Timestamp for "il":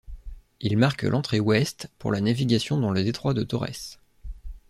0.61-0.79